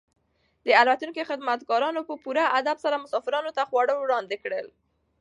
[0.65, 4.67] د الوتکې خدمتګارانو په پوره ادب سره مسافرانو ته خواړه وړاندې کړل.